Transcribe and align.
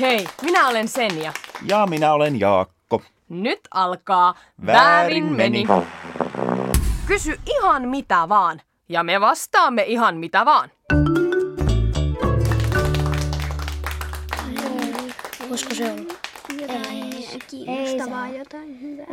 Hei, 0.00 0.28
minä 0.42 0.68
olen 0.68 0.88
Senja. 0.88 1.32
Ja 1.66 1.86
minä 1.86 2.12
olen 2.12 2.40
Jaakko. 2.40 3.02
Nyt 3.28 3.60
alkaa 3.70 4.34
Väärin 4.66 5.32
meni. 5.32 5.66
Kysy 7.06 7.40
ihan 7.46 7.88
mitä 7.88 8.28
vaan. 8.28 8.60
Ja 8.88 9.02
me 9.02 9.20
vastaamme 9.20 9.82
ihan 9.82 10.16
mitä 10.16 10.44
vaan. 10.44 10.70
Voisiko 15.48 15.74
se 15.74 15.92
olla? 15.92 16.14
Jotain 16.60 17.40
kiinnostavaa, 17.50 18.28
jotain 18.28 18.80
hyvää. 18.80 19.06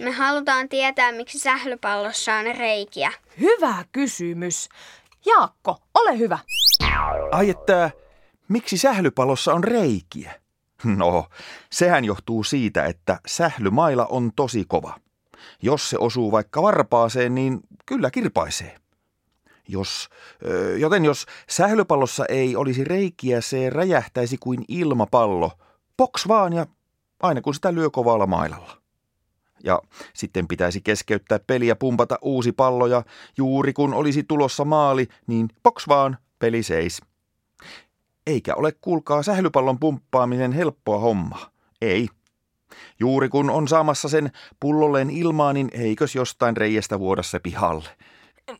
Me 0.00 0.10
halutaan 0.10 0.68
tietää, 0.68 1.12
miksi 1.12 1.38
sählypallossa 1.38 2.34
on 2.34 2.44
reikiä. 2.56 3.12
Hyvä 3.40 3.74
kysymys. 3.92 4.68
Jaakko, 5.26 5.76
ole 5.94 6.18
hyvä. 6.18 6.38
Ai 7.32 7.50
että, 7.50 7.90
miksi 8.48 8.78
sählypalossa 8.78 9.54
on 9.54 9.64
reikiä? 9.64 10.32
No, 10.84 11.28
sehän 11.72 12.04
johtuu 12.04 12.44
siitä, 12.44 12.84
että 12.84 13.20
sählymaila 13.26 14.06
on 14.06 14.30
tosi 14.36 14.64
kova. 14.68 14.94
Jos 15.62 15.90
se 15.90 15.98
osuu 15.98 16.32
vaikka 16.32 16.62
varpaaseen, 16.62 17.34
niin 17.34 17.60
kyllä 17.86 18.10
kirpaisee. 18.10 18.76
Jos, 19.68 20.08
joten 20.78 21.04
jos 21.04 21.26
sählypallossa 21.50 22.24
ei 22.28 22.56
olisi 22.56 22.84
reikiä, 22.84 23.40
se 23.40 23.70
räjähtäisi 23.70 24.36
kuin 24.40 24.64
ilmapallo. 24.68 25.52
Poks 25.96 26.28
vaan 26.28 26.52
ja 26.52 26.66
aina 27.22 27.40
kun 27.40 27.54
sitä 27.54 27.74
lyö 27.74 27.90
kovalla 27.90 28.26
mailalla. 28.26 28.78
Ja 29.64 29.82
sitten 30.14 30.48
pitäisi 30.48 30.80
keskeyttää 30.80 31.38
peliä 31.38 31.76
pumpata 31.76 32.18
uusi 32.22 32.52
pallo 32.52 32.86
ja 32.86 33.02
juuri 33.36 33.72
kun 33.72 33.94
olisi 33.94 34.22
tulossa 34.22 34.64
maali, 34.64 35.08
niin 35.26 35.48
poks 35.62 35.88
vaan, 35.88 36.18
peli 36.38 36.62
seis. 36.62 37.00
Eikä 38.28 38.54
ole 38.54 38.72
kuulkaa 38.72 39.22
sählypallon 39.22 39.78
pumppaaminen 39.78 40.52
helppoa 40.52 40.98
hommaa. 40.98 41.50
Ei. 41.82 42.08
Juuri 43.00 43.28
kun 43.28 43.50
on 43.50 43.68
saamassa 43.68 44.08
sen 44.08 44.30
pullolleen 44.60 45.10
ilmaa, 45.10 45.52
niin 45.52 45.68
eikös 45.72 46.14
jostain 46.14 46.56
reiästä 46.56 46.98
vuoda 46.98 47.22
se 47.22 47.38
pihalle. 47.38 47.88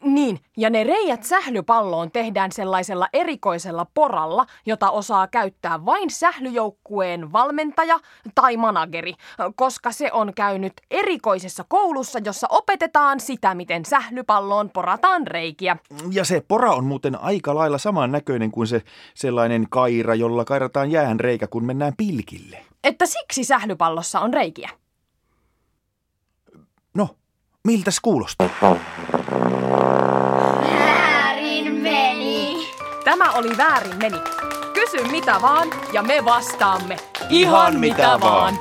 Niin, 0.03 0.41
ja 0.57 0.71
ne 0.71 0.85
reijät 0.85 1.23
sählypalloon 1.23 2.11
tehdään 2.11 2.53
sellaisella 2.53 3.09
erikoisella 3.13 3.87
poralla, 3.95 4.47
jota 4.67 4.91
osaa 4.91 5.27
käyttää 5.27 5.85
vain 5.85 6.11
sählyjoukkueen 6.11 7.33
valmentaja 7.33 8.01
tai 8.35 8.57
manageri, 8.57 9.15
koska 9.57 9.93
se 9.93 10.13
on 10.13 10.35
käynyt 10.35 10.73
erikoisessa 10.91 11.65
koulussa, 11.69 12.19
jossa 12.25 12.47
opetetaan 12.51 13.21
sitä, 13.21 13.55
miten 13.55 13.85
sählypalloon 13.85 14.71
porataan 14.71 15.27
reikiä. 15.27 15.77
Ja 16.11 16.25
se 16.25 16.43
pora 16.49 16.73
on 16.73 16.85
muuten 16.85 17.21
aika 17.21 17.55
lailla 17.55 17.79
saman 17.79 18.13
näköinen 18.13 18.51
kuin 18.51 18.67
se 18.67 18.83
sellainen 19.15 19.67
kaira, 19.71 20.15
jolla 20.15 20.45
kairataan 20.45 20.91
jään 20.91 21.21
reikä, 21.21 21.47
kun 21.47 21.65
mennään 21.65 21.93
pilkille. 21.97 22.65
Että 22.85 23.07
siksi 23.07 23.45
sählypallossa 23.45 24.21
on 24.21 24.35
reikiä. 24.35 24.71
No, 26.95 27.09
miltäs 27.65 28.01
kuulostaa? 28.01 28.49
Tämä 33.09 33.33
oli 33.33 33.57
väärin 33.57 33.97
meni. 33.99 34.19
Kysy 34.75 35.05
mitä 35.11 35.43
vaan 35.43 35.69
ja 35.93 36.03
me 36.03 36.25
vastaamme 36.25 36.97
Ihan 37.31 37.77
mitä 37.77 38.19
vaan. 38.21 38.59